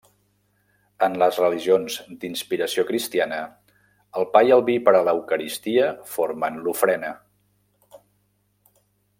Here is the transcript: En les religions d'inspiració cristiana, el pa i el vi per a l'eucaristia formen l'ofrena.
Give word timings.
En 1.07 1.17
les 1.23 1.35
religions 1.41 1.97
d'inspiració 2.23 2.85
cristiana, 2.87 3.37
el 4.21 4.27
pa 4.37 4.43
i 4.47 4.51
el 4.57 4.65
vi 4.73 4.79
per 4.89 4.97
a 5.01 5.05
l'eucaristia 5.11 5.93
formen 6.15 6.61
l'ofrena. 6.65 7.13